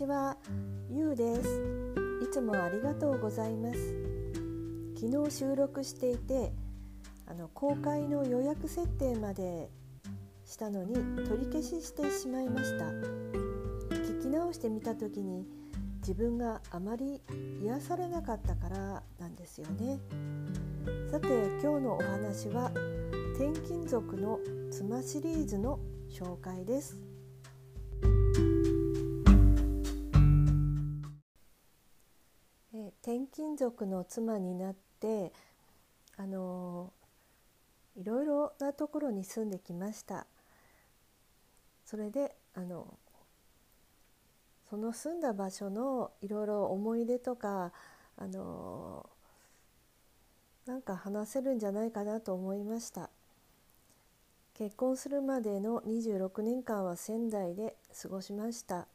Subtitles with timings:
[0.00, 0.34] ちは、
[0.88, 1.94] ゆうです。
[2.22, 3.94] いつもありがとうございます。
[4.98, 6.54] 昨日収録していて
[7.26, 9.68] あの公開の予約設定まで
[10.46, 10.94] したのに
[11.28, 12.86] 取り消ししてしまいました。
[12.86, 15.46] 聞き直してみた時に
[15.98, 17.20] 自分があまり
[17.62, 20.00] 癒されなかったからなんですよね。
[21.10, 21.28] さて
[21.62, 22.72] 今日のお話は
[23.34, 24.38] 転勤族の
[24.70, 25.78] 妻シリーズの
[26.08, 27.09] 紹介です。
[33.40, 35.32] 転勤族の妻になって
[36.18, 36.92] あの
[37.96, 40.26] いろいろなところに住んできました。
[41.86, 42.98] それであの
[44.68, 47.72] その住んだ場所のいろいろ思い出とか
[48.18, 49.08] あの
[50.66, 53.08] なんか話せるんじゃないかなと思いました。
[54.52, 58.86] 結婚するまでの26年間は仙台で過ごしました。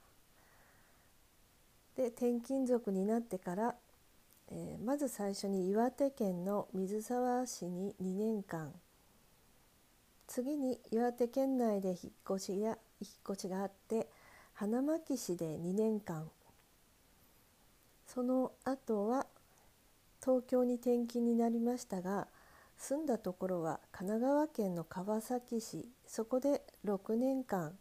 [1.96, 3.76] で転勤族になってから
[4.52, 8.74] えー、まず最初に岩手県の水沢市に2年間。
[10.28, 14.08] 次に岩手県内で引っ越しや引っ越しがあって
[14.54, 16.30] 花巻市で2年間。
[18.08, 19.28] その後は
[20.24, 22.28] 東京に転勤になりましたが
[22.78, 25.90] 住んだところは神奈川県の川崎市。
[26.08, 27.78] そこで6年間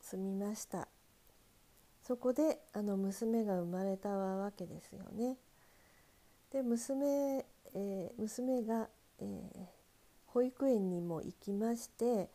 [0.00, 0.88] 住みました。
[2.06, 5.36] そこであの娘が生まれたわけですよね。
[6.52, 9.66] で娘,、えー、娘が、えー、
[10.28, 12.28] 保育園にも行きまして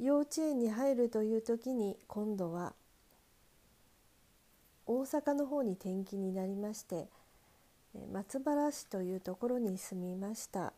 [0.00, 2.74] 幼稚園に入るという時に今度は
[4.86, 7.06] 大阪の方に転勤になりまして
[8.12, 10.72] 松原市というところに住みました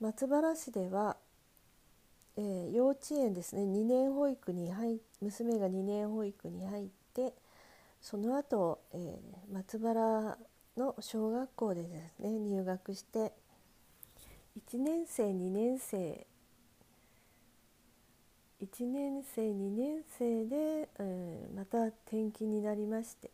[0.00, 1.16] 松原市では
[2.36, 3.62] えー、幼稚園ですね。
[3.62, 7.34] 2年保育に入娘が2年保育に入って
[8.00, 10.38] その後、えー、松原
[10.76, 13.32] の小学校でですね入学して
[14.58, 16.26] 1年生2年生
[18.62, 23.30] 1年生2年生で、えー、また転勤になりまして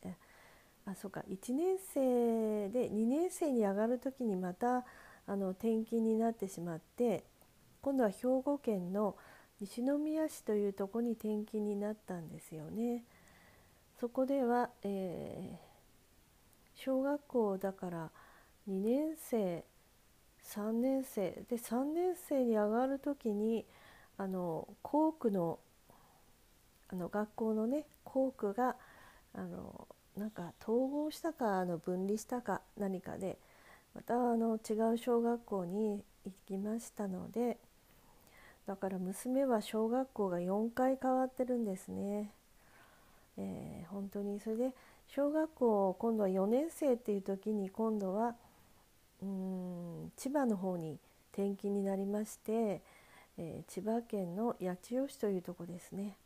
[0.87, 1.23] あそうか。
[1.29, 4.85] 1年生で2年生に上がる時にまた
[5.27, 7.25] あの転勤になってしまって
[7.83, 9.17] 今度は兵庫県の
[9.61, 13.05] 西宮市というとこに転勤になったんですよね。
[13.99, 18.11] そこでは、えー、小学校だから
[18.69, 19.65] 2年生
[20.45, 23.67] 3年生で3年生に上がる時に
[24.17, 25.59] あの校区の
[26.91, 28.77] あの学校のね校区が
[29.35, 33.39] あのなんか統合したかあの分離したか何かで
[33.95, 37.59] またあの違う小学校に行きましたので
[38.69, 42.31] だから娘は小学校が4回変わってるんですね。
[43.39, 44.75] えー、本当にそれで
[45.07, 48.35] 小学校今度は4年生っていう時に今度は
[49.23, 50.99] うん千葉の方に
[51.33, 52.83] 転勤になりまして、
[53.39, 56.19] えー、千葉県の八千代市というとこですね。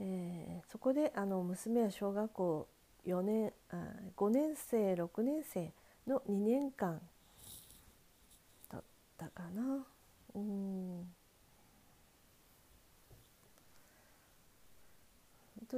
[0.00, 2.66] えー、そこであの娘は小学校
[3.06, 3.76] 4年あ
[4.16, 5.70] 5年生6年生
[6.06, 6.98] の2年間
[8.72, 8.82] だっ
[9.18, 9.84] たかな。
[10.34, 11.08] うん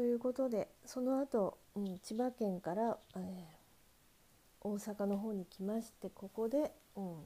[0.00, 7.16] ということでその後、うん、千葉県から、えー、大阪の方に来ましてここで、うん、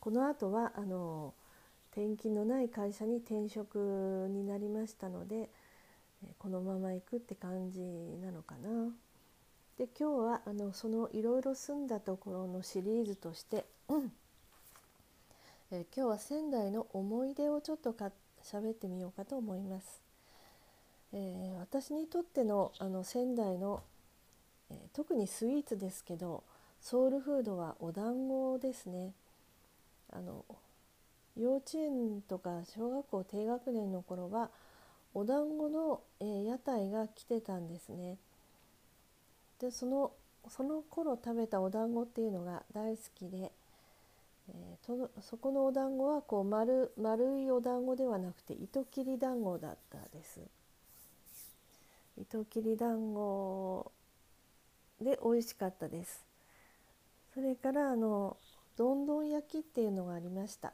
[0.00, 1.34] この後はあの
[1.92, 5.50] 転勤のない会社に転職になりましたので、
[6.24, 7.80] えこのまま行くって感じ
[8.22, 8.86] なのかな。
[9.76, 14.12] で今日はあのそのいろいろ住んだところのシリーズとして、うん
[15.72, 20.07] え今日は仙台の思い出をちょっとか喋ってみようかと思います。
[21.12, 23.82] えー、私にとってのあの仙台の、
[24.70, 26.44] えー、特にスイーツですけど
[26.80, 29.12] ソウルフードはお団子ですね
[30.10, 30.44] あの
[31.36, 34.50] 幼稚園とか小学校低学年の頃は
[35.14, 38.18] お団子の、えー、屋台が来てたんですね
[39.60, 40.12] でその
[40.48, 43.52] その頃食べたお団子っていうのが大好きで、
[44.48, 50.40] えー、とそこのお団子はこう丸丸いお団子ではなくて糸切り団子だったです。
[52.20, 53.92] 糸切り団子
[55.00, 56.26] で美味しかったです。
[57.34, 58.36] それからあの
[58.76, 60.72] どんどん焼きっていうのがありました、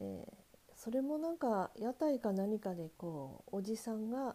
[0.00, 0.32] えー、
[0.76, 4.34] それもなんか屋台か何かでこうおじさんが、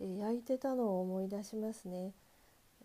[0.00, 2.12] 焼いてたのを思い出しますね、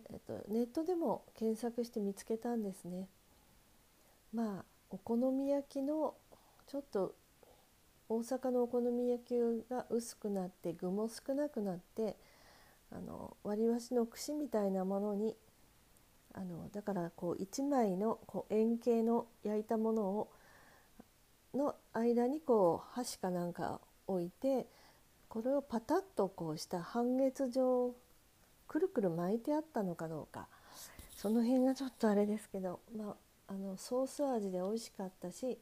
[0.09, 3.07] えーと、ネットでも検索して見つけたんですね。
[4.33, 6.13] まあお好み焼きの
[6.67, 7.15] ちょっと
[8.09, 9.35] 大阪のお好み焼き
[9.69, 12.15] が薄くなって具も少なくなって
[12.91, 15.35] あの割り箸の串みたいなものに
[16.33, 20.31] あのだからこう1枚のこう円形の焼いたものを
[21.53, 24.67] の間にこう箸かなんか置いて
[25.27, 27.93] これをパタッとこうした半月状
[28.67, 30.47] くるくる巻いてあったのかどうか。
[31.17, 33.15] その辺がちょっとあれですけど、ま
[33.47, 35.57] あ、あのソース味で美味しかったし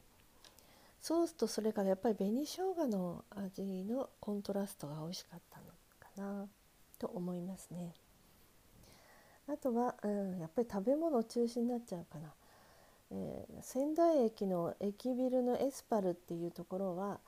[1.00, 5.66] ソースとそれからやっぱり紅生姜の味のコントラストが美味しかったの
[6.00, 6.46] かな
[6.98, 7.94] と思いますね。
[9.48, 12.32] あとは、うん、やっぱり食べ物中心になっちゃうかな。
[13.12, 17.20] えー、仙台駅の駅ビルのエスパルっていうところは、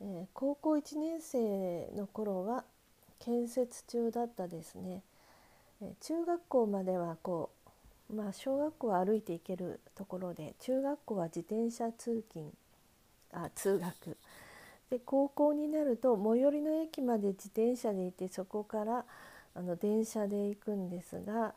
[0.00, 2.64] えー、高校1年生の頃は
[3.20, 5.04] 建設中だったですね、
[5.80, 7.50] えー、中学校まではこ
[8.10, 12.52] うまあ小学校は歩いて行けるところで中学校は自転車通勤
[13.32, 14.16] あ通学
[14.90, 19.04] で高校になると最寄りの駅まで自転車で行ってそこから
[19.54, 21.54] あの電車で行くんですが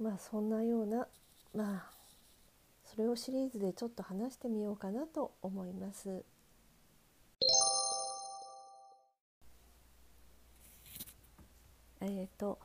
[0.00, 1.06] まあそんなような
[1.54, 1.98] まあ
[2.84, 6.24] それをシリーズでちょっと話してみようかなと思います。
[12.00, 12.58] えーと、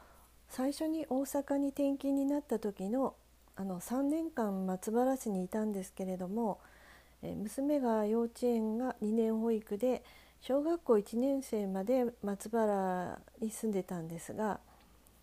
[0.50, 3.16] 最初に大阪に転勤になった時の
[3.56, 6.60] あの3年間松原市にいたんですけれども、
[7.32, 10.04] 娘が幼稚園が2年保育で
[10.42, 14.60] 小学校1年生まで松原に住んでたんですが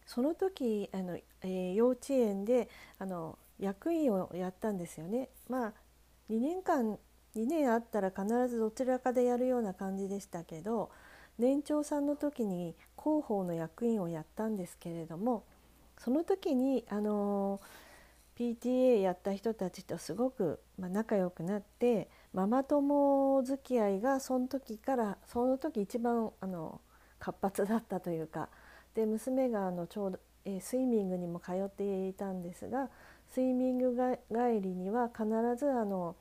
[0.06, 2.68] その時あの、えー、幼稚園で
[2.98, 5.28] あの役員をやったんですよね。
[5.48, 5.72] まあ
[6.30, 6.98] 2年間
[7.36, 10.90] 2年あったら必ずどちらかでやるような感じでしたけど
[11.38, 15.44] 年長さんの時に広報の役員をやったんですけれども
[15.98, 17.60] その時にあの
[18.40, 26.80] PTA やった人たちとすごく、まあ、仲良くなってママ友付き合いがその時からその時一番あの
[27.18, 28.48] 活発だったというか
[28.94, 32.88] で娘があのちょうど、えー、スイミングにも通っていたんですが
[33.32, 36.16] スイミングが帰りには必ずあの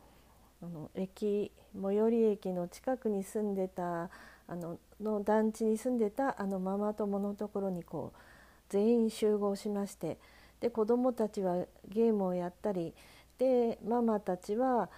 [0.61, 1.51] あの駅
[1.81, 4.09] 最寄り駅の近くに住んでた
[4.47, 8.19] あのの団地に住んでたあのママ友のところにこう
[8.67, 10.17] 全員集合しまして
[10.59, 12.93] で子どもたちはゲームをやったり
[13.39, 14.89] でママたちは、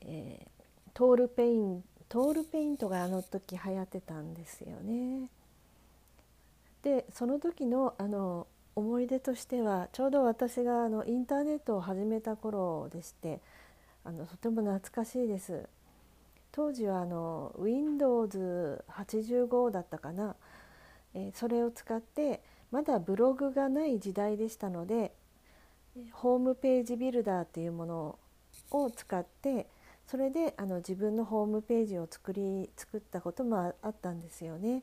[0.00, 0.48] えー、
[0.94, 5.28] トールペイントールペイントがあの時流行ってたんですよね。
[6.82, 13.40] でその時のあの思い出としてはちょうど私があのインターネットを始めた頃でして
[14.04, 15.68] あのとても懐かしいです
[16.52, 20.34] 当時はあの Windows85 だったかな、
[21.14, 25.12] えー、それを使ってまだブログがない時代でしたので
[26.12, 28.18] ホームページビルダーっていうもの
[28.70, 29.66] を使って
[30.06, 34.82] それであの自分のホームページを作り作ったこともあったんですよね。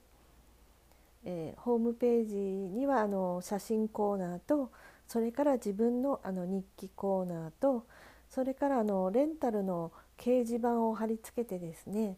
[1.26, 4.72] えー、ホームページにはあの写真コーナーと
[5.08, 7.86] それから自分のあの日記コーナーと
[8.30, 12.18] それからあのレンタルの掲示板を貼り付けてですね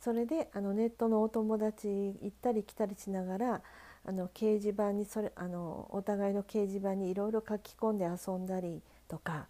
[0.00, 3.62] それであのネットのお友達行ったり来たりしながら
[4.08, 9.48] あの掲示板にそれあのお互いの掲示板にいろいろ書き込んで遊んだりとか。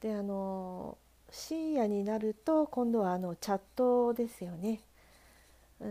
[0.00, 0.98] であの
[1.30, 4.80] 深夜になると今度はあのチャットですよね。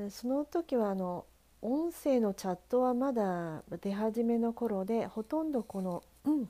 [0.10, 1.25] その時はあの
[1.62, 6.50] 音声のチャットはまだ出始めの頃でほとんどこの、うん、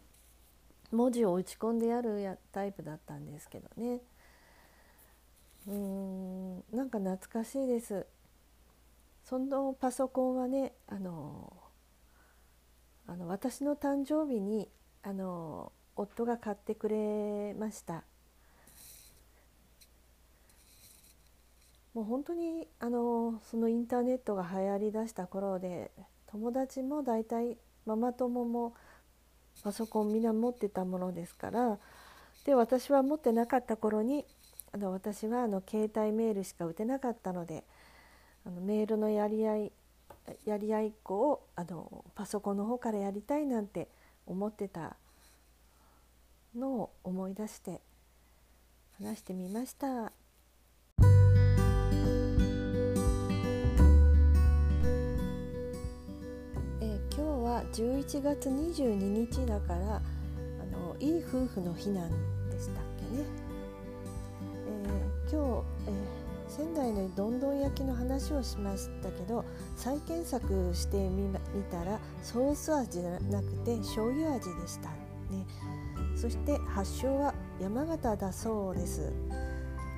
[0.92, 4.00] 文字を打ち込んでやるやタイプだったんですけどね。
[5.68, 8.08] うんなんか懐かしいです。
[9.28, 11.52] そのパソコンはねあの
[13.08, 14.70] あの私の誕生日に
[15.04, 18.04] あの夫が買ってくれました。
[21.96, 25.92] もう本当にあのそのインターネットが流行りだした頃で
[26.28, 28.74] 友達も大体ママ友も
[29.64, 31.78] パソコンみんな持ってたものですから
[32.46, 34.26] で私は持ってなかった頃に
[34.74, 37.64] あの私はあの携帯メールしか打てなかったので
[38.46, 39.72] あのメールのやり合い
[40.46, 43.90] やり合いっこをあのパソコンの方からやりたいなんて
[44.26, 44.96] 思ってた
[46.56, 47.82] のを思い出して
[49.00, 50.12] 話してみました。
[57.16, 58.96] 今日は11月22
[59.32, 60.02] 日だからあ
[60.66, 62.10] のいい夫婦の日なん
[62.50, 63.24] でしたっけね、
[64.68, 65.75] えー、今日、
[66.56, 69.44] 仙台のどんどん焼きの話をしましたけど
[69.76, 71.30] 再検索してみ
[71.70, 75.46] たらソース味じゃなくて醤油味でしたね。
[76.16, 79.12] そして発祥は山形だそうです。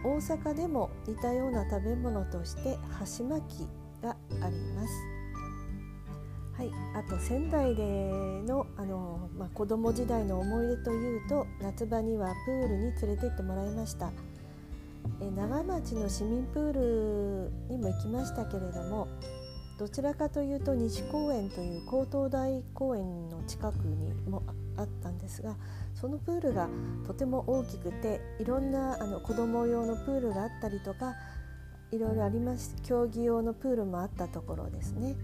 [0.03, 3.67] 大阪でも似たような食べ物として箸巻き
[4.01, 4.93] があります。
[6.57, 7.83] はい、あと仙台で
[8.47, 14.11] のあの、まあ、子供時代の思い出というと夏場にはプールに連れて行ってもらいました。
[15.21, 19.07] え長町の市民プールにも行きましたけれども
[19.77, 24.43] どちらかというと西公園という高等大公園の近くにも
[24.75, 25.55] あったんですが
[25.93, 26.67] そのプールが
[27.05, 31.15] とても大きくていろんなあの子供用のプールがあったりとか
[31.91, 35.15] いろいろあります競技用のプールもあったところですね。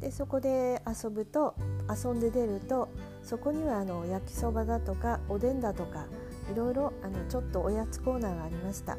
[0.00, 1.54] でそこで遊ぶと
[1.88, 2.88] 遊んで出ると
[3.22, 6.06] そこにはあの焼きそばだとかおでんだとか
[6.52, 8.96] いろいろあのちょっとおやつコーナーがありました。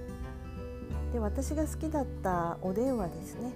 [1.13, 3.53] で私が好きだったおでんはですね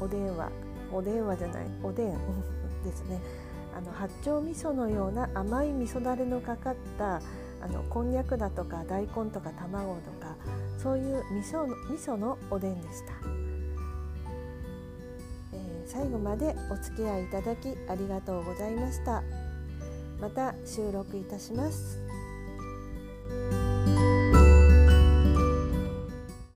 [0.00, 0.50] おでんは
[0.92, 2.14] おでんはじゃないおでん
[2.84, 3.20] ですね。
[3.76, 7.16] あの八丁味噌のような甘い味噌だれのかかった
[7.62, 10.36] あのこんにゃくだとか大根とか卵とか
[10.76, 13.42] そういう味噌の味噌のおでんでした。
[15.92, 19.22] 最後までお付き合いいただきありがとうございました。
[20.18, 22.01] また収録いたします。
[23.32, 23.61] thank you